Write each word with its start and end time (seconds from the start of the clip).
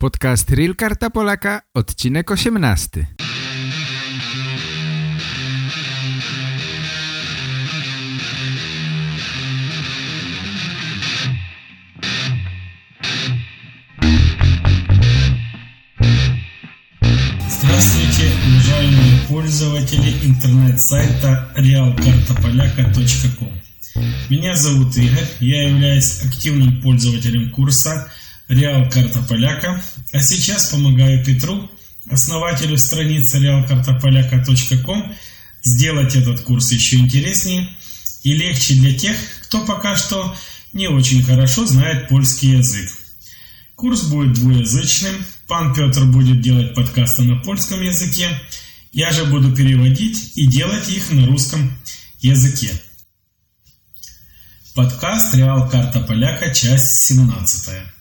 Podcast 0.00 0.48
Real 0.50 0.74
Karta 0.74 1.10
Polaka, 1.10 1.62
odcinek 1.74 2.30
18. 2.30 3.06
Здравствуйте, 17.48 18.32
уважаемые 18.48 19.18
пользователи 19.28 20.14
интернет-сайта 20.24 21.52
realkartapolaka.com 21.56 23.52
Меня 24.30 24.56
зовут 24.56 24.96
Игорь, 24.96 25.28
я 25.40 25.68
являюсь 25.68 26.22
активным 26.22 26.80
пользователем 26.80 27.50
курса 27.50 28.10
Реал 28.50 28.90
Карта 28.90 29.22
Поляка, 29.22 29.80
а 30.12 30.20
сейчас 30.20 30.70
помогаю 30.70 31.24
Петру, 31.24 31.70
основателю 32.10 32.78
страницы 32.78 33.38
realkartapolyaka.com, 33.38 35.14
сделать 35.62 36.16
этот 36.16 36.40
курс 36.40 36.72
еще 36.72 36.96
интереснее 36.96 37.68
и 38.24 38.34
легче 38.34 38.74
для 38.74 38.92
тех, 38.92 39.16
кто 39.44 39.64
пока 39.64 39.94
что 39.94 40.34
не 40.72 40.88
очень 40.88 41.22
хорошо 41.22 41.64
знает 41.64 42.08
польский 42.08 42.56
язык. 42.56 42.90
Курс 43.76 44.02
будет 44.02 44.32
двуязычным, 44.32 45.14
пан 45.46 45.72
Петр 45.72 46.04
будет 46.06 46.40
делать 46.40 46.74
подкасты 46.74 47.22
на 47.22 47.36
польском 47.36 47.80
языке, 47.80 48.28
я 48.90 49.12
же 49.12 49.26
буду 49.26 49.54
переводить 49.54 50.32
и 50.34 50.48
делать 50.48 50.88
их 50.88 51.12
на 51.12 51.24
русском 51.24 51.72
языке. 52.18 52.72
Подкаст 54.74 55.36
«Реал 55.36 55.68
Карта 55.68 56.00
Поляка», 56.00 56.52
часть 56.52 57.06
17. 57.06 57.99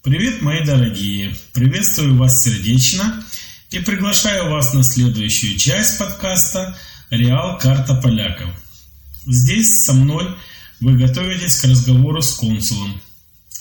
Привет, 0.00 0.42
мои 0.42 0.64
дорогие! 0.64 1.34
Приветствую 1.52 2.16
вас 2.16 2.44
сердечно 2.44 3.24
и 3.72 3.80
приглашаю 3.80 4.48
вас 4.48 4.72
на 4.72 4.84
следующую 4.84 5.58
часть 5.58 5.98
подкаста 5.98 6.78
«Реал. 7.10 7.58
Карта 7.58 7.96
поляков». 7.96 8.48
Здесь 9.26 9.84
со 9.84 9.94
мной 9.94 10.36
вы 10.78 10.96
готовитесь 10.96 11.56
к 11.56 11.64
разговору 11.64 12.22
с 12.22 12.32
консулом. 12.34 13.02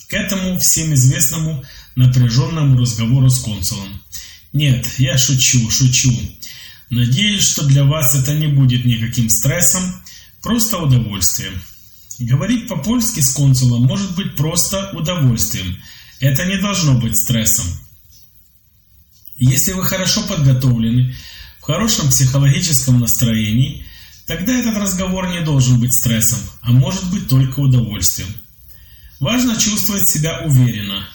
К 0.10 0.14
этому 0.14 0.60
всем 0.60 0.94
известному 0.94 1.64
напряженному 1.96 2.80
разговору 2.80 3.32
с 3.32 3.40
консулом. 3.40 4.00
Нет, 4.54 4.88
я 5.00 5.18
шучу, 5.18 5.72
шучу. 5.72 6.14
Надеюсь, 6.92 7.44
что 7.44 7.66
для 7.66 7.84
вас 7.84 8.14
это 8.14 8.36
не 8.36 8.46
будет 8.46 8.86
никаким 8.86 9.28
стрессом, 9.32 9.82
просто 10.44 10.78
удовольствием. 10.78 11.60
Говорить 12.20 12.68
по-польски 12.68 13.22
с 13.22 13.32
консулом 13.32 13.88
может 13.88 14.16
быть 14.16 14.36
просто 14.36 14.92
удовольствием– 14.94 15.76
это 16.20 16.46
не 16.46 16.58
должно 16.58 16.96
быть 16.96 17.18
стрессом. 17.18 17.66
Если 19.38 19.74
вы 19.74 19.84
хорошо 19.86 20.24
подготовлены, 20.24 21.16
в 21.60 21.64
хорошем 21.64 22.10
психологическом 22.10 23.00
настроении, 23.00 23.86
тогда 24.26 24.58
этот 24.58 24.78
разговор 24.78 25.28
не 25.30 25.42
должен 25.42 25.80
быть 25.80 25.94
стрессом, 25.94 26.40
а 26.62 26.72
может 26.72 27.10
быть 27.12 27.28
только 27.28 27.60
удовольствием. 27.60 28.30
Важно 29.20 29.56
чувствовать 29.58 30.08
себя 30.08 30.40
уверенно. 30.40 31.08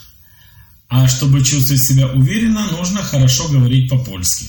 А 0.89 1.09
чтобы 1.09 1.43
чувствовать 1.43 1.83
себя 1.83 2.09
уверенно, 2.09 2.71
нужно 2.71 3.03
хорошо 3.03 3.49
говорить 3.49 3.89
по-польски. 3.89 4.47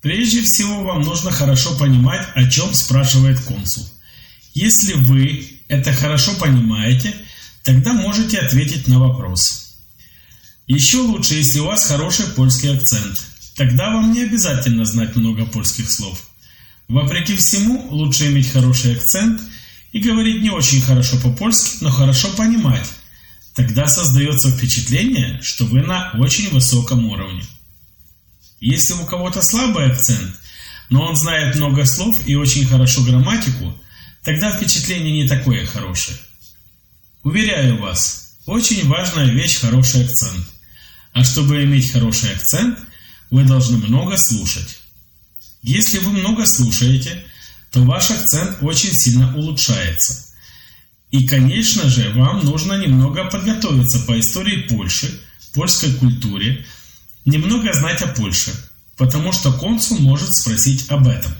Прежде 0.00 0.42
всего, 0.42 0.82
вам 0.82 1.02
нужно 1.02 1.30
хорошо 1.30 1.76
понимать, 1.76 2.26
о 2.34 2.48
чем 2.48 2.72
спрашивает 2.74 3.38
консул. 3.40 3.86
Если 4.54 4.94
вы 4.94 5.46
это 5.68 5.92
хорошо 5.92 6.34
понимаете– 6.34 7.14
Тогда 7.66 7.94
можете 7.94 8.38
ответить 8.38 8.86
на 8.86 9.00
вопрос. 9.00 9.74
Еще 10.68 10.98
лучше, 10.98 11.34
если 11.34 11.58
у 11.58 11.64
вас 11.64 11.84
хороший 11.84 12.28
польский 12.28 12.72
акцент. 12.72 13.20
Тогда 13.56 13.90
вам 13.90 14.12
не 14.12 14.22
обязательно 14.22 14.84
знать 14.84 15.16
много 15.16 15.44
польских 15.46 15.90
слов. 15.90 16.28
Вопреки 16.86 17.34
всему, 17.34 17.88
лучше 17.90 18.28
иметь 18.28 18.52
хороший 18.52 18.94
акцент 18.94 19.40
и 19.90 19.98
говорить 19.98 20.42
не 20.42 20.50
очень 20.50 20.80
хорошо 20.80 21.16
по-польски, 21.18 21.78
но 21.80 21.90
хорошо 21.90 22.28
понимать. 22.36 22.86
Тогда 23.56 23.88
создается 23.88 24.52
впечатление, 24.52 25.40
что 25.42 25.64
вы 25.64 25.82
на 25.82 26.12
очень 26.20 26.50
высоком 26.50 27.06
уровне. 27.06 27.42
Если 28.60 28.94
у 28.94 29.04
кого-то 29.06 29.42
слабый 29.42 29.90
акцент, 29.90 30.36
но 30.88 31.02
он 31.02 31.16
знает 31.16 31.56
много 31.56 31.84
слов 31.84 32.16
и 32.28 32.36
очень 32.36 32.64
хорошо 32.64 33.02
грамматику, 33.02 33.76
тогда 34.22 34.52
впечатление 34.52 35.24
не 35.24 35.28
такое 35.28 35.66
хорошее. 35.66 36.16
Уверяю 37.26 37.80
вас, 37.80 38.36
очень 38.46 38.86
важная 38.86 39.26
вещь 39.26 39.58
хороший 39.58 40.04
акцент. 40.04 40.46
А 41.12 41.24
чтобы 41.24 41.64
иметь 41.64 41.90
хороший 41.90 42.32
акцент, 42.32 42.78
вы 43.32 43.42
должны 43.42 43.78
много 43.78 44.16
слушать. 44.16 44.78
Если 45.60 45.98
вы 45.98 46.12
много 46.12 46.46
слушаете, 46.46 47.24
то 47.72 47.82
ваш 47.82 48.12
акцент 48.12 48.58
очень 48.62 48.92
сильно 48.92 49.36
улучшается. 49.36 50.24
И, 51.10 51.26
конечно 51.26 51.90
же, 51.90 52.12
вам 52.12 52.44
нужно 52.44 52.74
немного 52.74 53.24
подготовиться 53.24 53.98
по 54.06 54.20
истории 54.20 54.68
Польши, 54.68 55.20
польской 55.52 55.94
культуре, 55.94 56.64
немного 57.24 57.72
знать 57.72 58.02
о 58.02 58.06
Польше, 58.06 58.52
потому 58.96 59.32
что 59.32 59.52
консул 59.52 59.98
может 59.98 60.32
спросить 60.32 60.88
об 60.90 61.08
этом. 61.08 61.32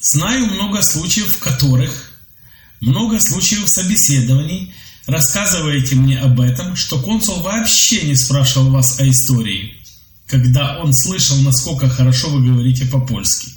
Знаю 0.00 0.46
много 0.46 0.82
случаев, 0.82 1.36
в 1.36 1.38
которых 1.38 2.09
много 2.80 3.20
случаев 3.20 3.68
собеседований. 3.68 4.74
Рассказываете 5.06 5.96
мне 5.96 6.18
об 6.18 6.40
этом, 6.40 6.76
что 6.76 7.00
консул 7.00 7.40
вообще 7.40 8.02
не 8.02 8.14
спрашивал 8.14 8.70
вас 8.70 9.00
о 9.00 9.08
истории, 9.08 9.74
когда 10.26 10.78
он 10.78 10.92
слышал, 10.94 11.36
насколько 11.38 11.88
хорошо 11.88 12.28
вы 12.28 12.46
говорите 12.46 12.86
по-польски. 12.86 13.50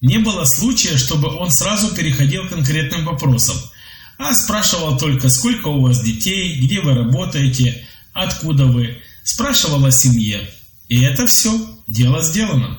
Не 0.00 0.18
было 0.18 0.44
случая, 0.44 0.98
чтобы 0.98 1.34
он 1.34 1.50
сразу 1.50 1.94
переходил 1.94 2.46
к 2.46 2.50
конкретным 2.50 3.06
вопросам, 3.06 3.56
а 4.18 4.34
спрашивал 4.34 4.98
только, 4.98 5.28
сколько 5.28 5.68
у 5.68 5.80
вас 5.80 6.02
детей, 6.02 6.60
где 6.60 6.80
вы 6.80 6.94
работаете, 6.94 7.86
откуда 8.12 8.66
вы, 8.66 8.98
спрашивал 9.24 9.84
о 9.84 9.90
семье. 9.90 10.48
И 10.88 11.00
это 11.00 11.26
все, 11.26 11.58
дело 11.86 12.22
сделано. 12.22 12.78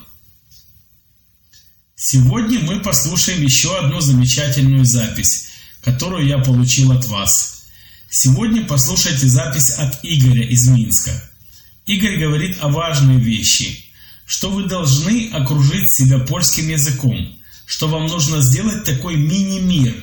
Сегодня 1.98 2.60
мы 2.60 2.80
послушаем 2.80 3.42
еще 3.42 3.78
одну 3.78 4.00
замечательную 4.00 4.84
запись, 4.84 5.48
которую 5.80 6.26
я 6.26 6.36
получил 6.36 6.92
от 6.92 7.06
вас. 7.06 7.64
Сегодня 8.10 8.66
послушайте 8.66 9.26
запись 9.26 9.70
от 9.70 10.00
Игоря 10.02 10.46
из 10.46 10.68
Минска. 10.68 11.10
Игорь 11.86 12.18
говорит 12.18 12.58
о 12.60 12.68
важной 12.68 13.16
вещи, 13.16 13.82
что 14.26 14.50
вы 14.50 14.64
должны 14.64 15.30
окружить 15.32 15.90
себя 15.90 16.18
польским 16.18 16.68
языком, 16.68 17.16
что 17.64 17.88
вам 17.88 18.08
нужно 18.08 18.42
сделать 18.42 18.84
такой 18.84 19.16
мини-мир, 19.16 19.94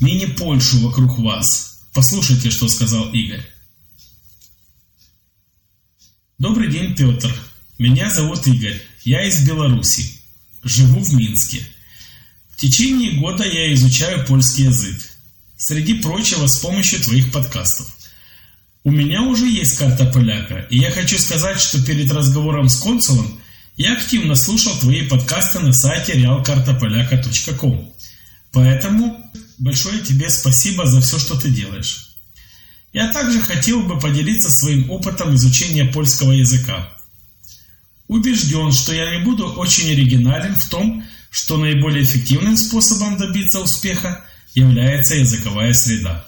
мини-Польшу 0.00 0.80
вокруг 0.80 1.18
вас. 1.18 1.80
Послушайте, 1.92 2.50
что 2.50 2.68
сказал 2.68 3.12
Игорь. 3.12 3.44
Добрый 6.38 6.70
день, 6.70 6.96
Петр. 6.96 7.30
Меня 7.78 8.08
зовут 8.08 8.46
Игорь. 8.46 8.80
Я 9.04 9.26
из 9.26 9.46
Беларуси. 9.46 10.23
Живу 10.64 11.00
в 11.00 11.12
Минске. 11.14 11.62
В 12.50 12.56
течение 12.56 13.20
года 13.20 13.44
я 13.44 13.72
изучаю 13.74 14.26
польский 14.26 14.64
язык. 14.64 14.96
Среди 15.56 15.94
прочего, 15.94 16.46
с 16.46 16.58
помощью 16.58 17.00
твоих 17.00 17.30
подкастов. 17.30 17.86
У 18.82 18.90
меня 18.90 19.22
уже 19.22 19.46
есть 19.46 19.78
карта 19.78 20.06
поляка, 20.06 20.66
и 20.70 20.78
я 20.78 20.90
хочу 20.90 21.18
сказать, 21.18 21.60
что 21.60 21.82
перед 21.84 22.10
разговором 22.10 22.68
с 22.68 22.76
консулом 22.76 23.40
я 23.76 23.94
активно 23.94 24.34
слушал 24.34 24.76
твои 24.78 25.06
подкасты 25.08 25.60
на 25.60 25.72
сайте 25.72 26.14
realkartapolaka.com. 26.14 27.92
Поэтому 28.52 29.30
большое 29.58 30.00
тебе 30.00 30.30
спасибо 30.30 30.86
за 30.86 31.00
все, 31.00 31.18
что 31.18 31.38
ты 31.38 31.50
делаешь. 31.50 32.10
Я 32.92 33.12
также 33.12 33.40
хотел 33.40 33.82
бы 33.82 33.98
поделиться 33.98 34.50
своим 34.50 34.90
опытом 34.90 35.34
изучения 35.34 35.84
польского 35.86 36.32
языка. 36.32 36.88
Убежден, 38.14 38.70
что 38.70 38.94
я 38.94 39.10
не 39.10 39.24
буду 39.24 39.44
очень 39.54 39.90
оригинален 39.90 40.54
в 40.54 40.64
том, 40.66 41.04
что 41.30 41.56
наиболее 41.56 42.04
эффективным 42.04 42.56
способом 42.56 43.16
добиться 43.16 43.58
успеха 43.58 44.24
является 44.54 45.16
языковая 45.16 45.74
среда. 45.74 46.24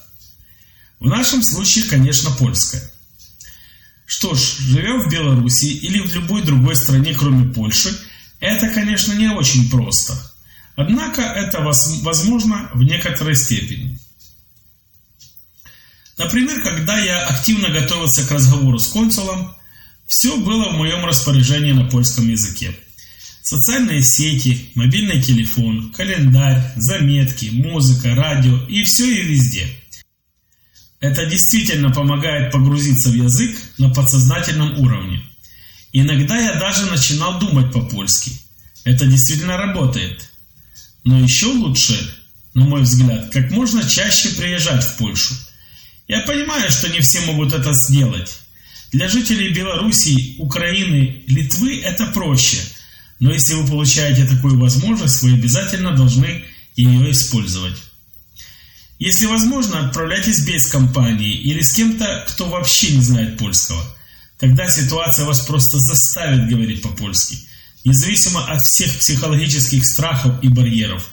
В 0.98 1.06
нашем 1.06 1.44
случае, 1.44 1.84
конечно, 1.84 2.32
польская. 2.32 2.82
Что 4.04 4.34
ж, 4.34 4.56
живя 4.58 4.96
в 4.98 5.08
Беларуси 5.08 5.66
или 5.66 6.00
в 6.00 6.12
любой 6.12 6.42
другой 6.42 6.74
стране, 6.74 7.14
кроме 7.14 7.54
Польши, 7.54 7.96
это, 8.40 8.68
конечно, 8.70 9.12
не 9.12 9.28
очень 9.28 9.70
просто. 9.70 10.14
Однако 10.74 11.22
это 11.22 11.60
возможно 11.60 12.68
в 12.74 12.82
некоторой 12.82 13.36
степени. 13.36 13.96
Например, 16.18 16.60
когда 16.64 16.98
я 16.98 17.28
активно 17.28 17.68
готовился 17.68 18.26
к 18.26 18.32
разговору 18.32 18.80
с 18.80 18.88
консулом, 18.88 19.54
все 20.06 20.36
было 20.36 20.70
в 20.70 20.76
моем 20.76 21.04
распоряжении 21.04 21.72
на 21.72 21.84
польском 21.84 22.28
языке. 22.28 22.74
Социальные 23.42 24.02
сети, 24.02 24.70
мобильный 24.74 25.22
телефон, 25.22 25.92
календарь, 25.92 26.72
заметки, 26.76 27.46
музыка, 27.52 28.14
радио 28.14 28.56
и 28.66 28.82
все 28.82 29.04
и 29.04 29.22
везде. 29.22 29.68
Это 31.00 31.26
действительно 31.26 31.90
помогает 31.90 32.50
погрузиться 32.50 33.10
в 33.10 33.14
язык 33.14 33.56
на 33.78 33.90
подсознательном 33.90 34.78
уровне. 34.80 35.22
Иногда 35.92 36.36
я 36.36 36.54
даже 36.54 36.86
начинал 36.86 37.38
думать 37.38 37.72
по-польски. 37.72 38.32
Это 38.84 39.06
действительно 39.06 39.56
работает. 39.56 40.28
Но 41.04 41.18
еще 41.18 41.46
лучше, 41.46 41.94
на 42.54 42.64
мой 42.64 42.82
взгляд, 42.82 43.30
как 43.30 43.50
можно 43.50 43.88
чаще 43.88 44.30
приезжать 44.30 44.84
в 44.84 44.96
Польшу. 44.96 45.34
Я 46.08 46.20
понимаю, 46.20 46.70
что 46.70 46.88
не 46.88 47.00
все 47.00 47.20
могут 47.20 47.52
это 47.52 47.72
сделать. 47.72 48.40
Для 48.92 49.08
жителей 49.08 49.52
Белоруссии, 49.52 50.36
Украины, 50.38 51.22
Литвы 51.26 51.80
это 51.80 52.06
проще. 52.06 52.58
Но 53.18 53.32
если 53.32 53.54
вы 53.54 53.66
получаете 53.66 54.26
такую 54.26 54.58
возможность, 54.58 55.22
вы 55.22 55.34
обязательно 55.34 55.96
должны 55.96 56.44
ее 56.76 57.10
использовать. 57.10 57.76
Если 58.98 59.26
возможно, 59.26 59.86
отправляйтесь 59.86 60.40
без 60.40 60.66
компании 60.68 61.34
или 61.34 61.60
с 61.60 61.72
кем-то, 61.72 62.24
кто 62.28 62.48
вообще 62.48 62.92
не 62.92 63.02
знает 63.02 63.38
польского. 63.38 63.82
Тогда 64.38 64.68
ситуация 64.68 65.26
вас 65.26 65.40
просто 65.40 65.78
заставит 65.78 66.48
говорить 66.48 66.82
по-польски, 66.82 67.38
независимо 67.84 68.44
от 68.46 68.62
всех 68.62 68.98
психологических 68.98 69.84
страхов 69.86 70.42
и 70.42 70.48
барьеров. 70.48 71.08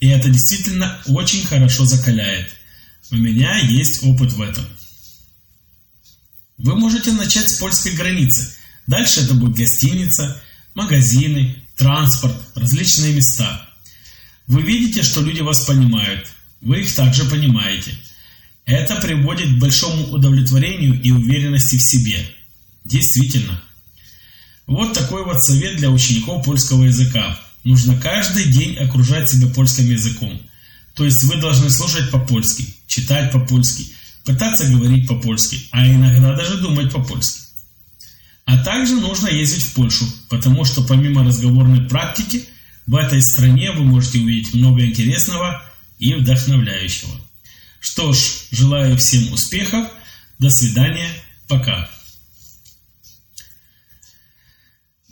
И 0.00 0.08
это 0.08 0.28
действительно 0.28 0.98
очень 1.06 1.44
хорошо 1.46 1.84
закаляет. 1.84 2.50
У 3.10 3.16
меня 3.16 3.58
есть 3.58 4.02
опыт 4.02 4.32
в 4.32 4.40
этом. 4.40 4.66
Вы 6.58 6.76
можете 6.76 7.12
начать 7.12 7.50
с 7.50 7.54
польской 7.54 7.92
границы. 7.92 8.54
Дальше 8.86 9.20
это 9.20 9.34
будет 9.34 9.56
гостиница, 9.56 10.40
магазины, 10.74 11.56
транспорт, 11.76 12.36
различные 12.54 13.14
места. 13.14 13.68
Вы 14.46 14.62
видите, 14.62 15.02
что 15.02 15.20
люди 15.20 15.40
вас 15.40 15.64
понимают. 15.64 16.28
Вы 16.60 16.82
их 16.82 16.94
также 16.94 17.24
понимаете. 17.24 17.92
Это 18.66 18.96
приводит 18.96 19.56
к 19.56 19.58
большому 19.58 20.10
удовлетворению 20.12 21.00
и 21.00 21.10
уверенности 21.10 21.76
в 21.76 21.82
себе. 21.82 22.24
Действительно. 22.84 23.60
Вот 24.66 24.94
такой 24.94 25.24
вот 25.24 25.42
совет 25.42 25.76
для 25.76 25.90
учеников 25.90 26.44
польского 26.44 26.84
языка. 26.84 27.38
Нужно 27.64 27.98
каждый 27.98 28.44
день 28.44 28.76
окружать 28.76 29.28
себя 29.28 29.48
польским 29.48 29.90
языком. 29.90 30.40
То 30.94 31.04
есть 31.04 31.22
вы 31.24 31.36
должны 31.36 31.68
слушать 31.70 32.10
по-польски, 32.10 32.66
читать 32.86 33.32
по-польски, 33.32 33.88
пытаться 34.24 34.66
говорить 34.66 35.06
по-польски, 35.06 35.68
а 35.70 35.86
иногда 35.86 36.34
даже 36.34 36.58
думать 36.58 36.92
по-польски. 36.92 37.40
А 38.46 38.62
также 38.62 38.96
нужно 38.96 39.28
ездить 39.28 39.62
в 39.62 39.74
Польшу, 39.74 40.06
потому 40.28 40.64
что 40.64 40.82
помимо 40.82 41.24
разговорной 41.24 41.88
практики, 41.88 42.44
в 42.86 42.96
этой 42.96 43.22
стране 43.22 43.72
вы 43.72 43.84
можете 43.84 44.18
увидеть 44.18 44.54
много 44.54 44.84
интересного 44.84 45.62
и 45.98 46.14
вдохновляющего. 46.14 47.12
Что 47.80 48.12
ж, 48.12 48.18
желаю 48.50 48.96
всем 48.98 49.32
успехов, 49.32 49.88
до 50.38 50.50
свидания, 50.50 51.08
пока. 51.48 51.88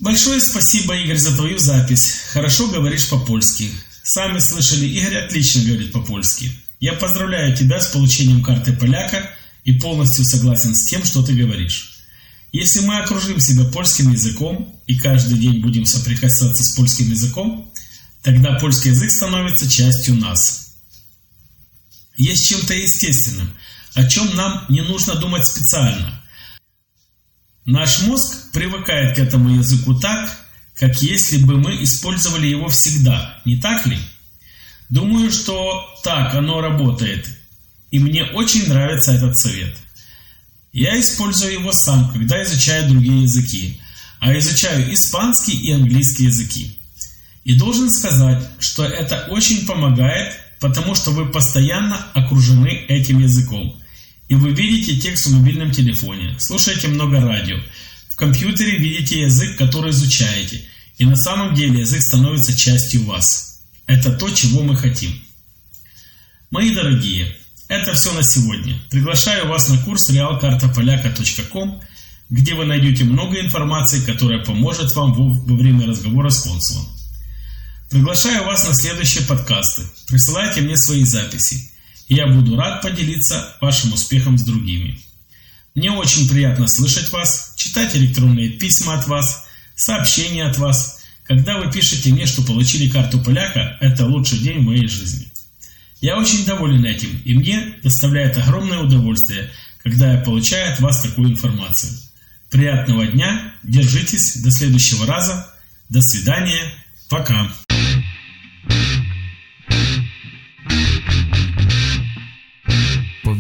Большое 0.00 0.40
спасибо, 0.40 0.96
Игорь, 0.96 1.16
за 1.16 1.34
твою 1.36 1.58
запись. 1.58 2.22
Хорошо 2.32 2.68
говоришь 2.68 3.08
по-польски. 3.08 3.70
Сами 4.02 4.40
слышали, 4.40 4.86
Игорь 4.86 5.16
отлично 5.16 5.62
говорит 5.62 5.92
по-польски. 5.92 6.50
Я 6.82 6.94
поздравляю 6.94 7.56
тебя 7.56 7.80
с 7.80 7.92
получением 7.92 8.42
карты 8.42 8.72
поляка 8.72 9.30
и 9.62 9.72
полностью 9.78 10.24
согласен 10.24 10.74
с 10.74 10.86
тем, 10.86 11.04
что 11.04 11.22
ты 11.22 11.32
говоришь. 11.32 12.00
Если 12.50 12.80
мы 12.80 12.98
окружим 12.98 13.38
себя 13.38 13.62
польским 13.66 14.10
языком 14.10 14.76
и 14.88 14.98
каждый 14.98 15.38
день 15.38 15.60
будем 15.60 15.86
соприкасаться 15.86 16.64
с 16.64 16.74
польским 16.74 17.08
языком, 17.08 17.72
тогда 18.20 18.58
польский 18.58 18.90
язык 18.90 19.12
становится 19.12 19.70
частью 19.70 20.16
нас. 20.16 20.74
Есть 22.16 22.48
чем-то 22.48 22.74
естественным, 22.74 23.48
о 23.94 24.04
чем 24.08 24.34
нам 24.34 24.64
не 24.68 24.80
нужно 24.80 25.14
думать 25.14 25.46
специально. 25.46 26.20
Наш 27.64 28.02
мозг 28.02 28.50
привыкает 28.50 29.14
к 29.14 29.20
этому 29.20 29.54
языку 29.54 29.94
так, 29.94 30.36
как 30.74 31.00
если 31.00 31.36
бы 31.36 31.58
мы 31.58 31.80
использовали 31.84 32.48
его 32.48 32.68
всегда, 32.70 33.40
не 33.44 33.60
так 33.60 33.86
ли? 33.86 33.98
Думаю, 34.92 35.32
что 35.32 35.88
так 36.04 36.34
оно 36.34 36.60
работает, 36.60 37.26
и 37.90 37.98
мне 37.98 38.24
очень 38.24 38.68
нравится 38.68 39.12
этот 39.12 39.38
совет. 39.38 39.74
Я 40.70 41.00
использую 41.00 41.54
его 41.54 41.72
сам, 41.72 42.12
когда 42.12 42.42
изучаю 42.42 42.90
другие 42.90 43.22
языки, 43.22 43.80
а 44.20 44.36
изучаю 44.36 44.92
испанский 44.92 45.54
и 45.54 45.72
английский 45.72 46.24
языки. 46.24 46.76
И 47.44 47.54
должен 47.54 47.88
сказать, 47.88 48.46
что 48.58 48.84
это 48.84 49.28
очень 49.30 49.64
помогает, 49.64 50.34
потому 50.60 50.94
что 50.94 51.12
вы 51.12 51.24
постоянно 51.24 51.96
окружены 52.12 52.84
этим 52.86 53.20
языком. 53.20 53.74
И 54.28 54.34
вы 54.34 54.50
видите 54.50 55.00
текст 55.00 55.24
в 55.24 55.34
мобильном 55.34 55.70
телефоне, 55.70 56.36
слушаете 56.38 56.88
много 56.88 57.18
радио, 57.18 57.56
в 58.10 58.16
компьютере 58.16 58.76
видите 58.76 59.22
язык, 59.22 59.56
который 59.56 59.92
изучаете, 59.92 60.60
и 60.98 61.06
на 61.06 61.16
самом 61.16 61.54
деле 61.54 61.80
язык 61.80 62.02
становится 62.02 62.54
частью 62.54 63.04
вас. 63.04 63.51
Это 63.86 64.12
то, 64.12 64.30
чего 64.30 64.62
мы 64.62 64.76
хотим. 64.76 65.12
Мои 66.50 66.74
дорогие, 66.74 67.34
это 67.68 67.94
все 67.94 68.12
на 68.12 68.22
сегодня. 68.22 68.78
Приглашаю 68.90 69.48
вас 69.48 69.68
на 69.68 69.78
курс 69.78 70.10
realkartapolyaka.com, 70.10 71.82
где 72.30 72.54
вы 72.54 72.64
найдете 72.64 73.04
много 73.04 73.40
информации, 73.40 74.04
которая 74.04 74.44
поможет 74.44 74.94
вам 74.94 75.12
во 75.14 75.56
время 75.56 75.86
разговора 75.86 76.30
с 76.30 76.42
консулом. 76.42 76.86
Приглашаю 77.90 78.44
вас 78.44 78.66
на 78.66 78.74
следующие 78.74 79.24
подкасты. 79.24 79.82
Присылайте 80.08 80.60
мне 80.60 80.76
свои 80.76 81.04
записи 81.04 81.72
я 82.14 82.26
буду 82.26 82.56
рад 82.56 82.82
поделиться 82.82 83.56
вашим 83.60 83.92
успехом 83.92 84.36
с 84.36 84.42
другими. 84.42 85.00
Мне 85.74 85.90
очень 85.90 86.28
приятно 86.28 86.66
слышать 86.66 87.10
вас, 87.10 87.54
читать 87.56 87.96
электронные 87.96 88.50
письма 88.50 88.98
от 88.98 89.06
вас, 89.06 89.46
сообщения 89.74 90.44
от 90.44 90.58
вас. 90.58 91.01
Когда 91.32 91.58
вы 91.58 91.72
пишете 91.72 92.12
мне, 92.12 92.26
что 92.26 92.42
получили 92.42 92.90
карту 92.90 93.18
поляка, 93.18 93.78
это 93.80 94.04
лучший 94.04 94.40
день 94.40 94.58
в 94.58 94.64
моей 94.64 94.86
жизни. 94.86 95.28
Я 96.02 96.18
очень 96.18 96.44
доволен 96.44 96.84
этим, 96.84 97.08
и 97.24 97.34
мне 97.34 97.76
доставляет 97.82 98.36
огромное 98.36 98.80
удовольствие, 98.80 99.48
когда 99.82 100.12
я 100.12 100.20
получаю 100.20 100.74
от 100.74 100.80
вас 100.80 101.00
такую 101.00 101.30
информацию. 101.30 101.90
Приятного 102.50 103.06
дня, 103.06 103.54
держитесь, 103.62 104.42
до 104.42 104.50
следующего 104.50 105.06
раза, 105.06 105.50
до 105.88 106.02
свидания, 106.02 106.70
пока. 107.08 107.50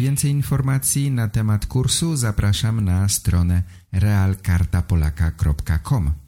więcej 0.02 0.30
informacji 0.30 1.10
na 1.10 1.28
temat 1.28 1.66
kursu 1.66 2.16
zapraszam 2.16 2.84
na 2.84 3.08
stronę 3.08 3.62
realkartapolaka.com. 3.92 6.21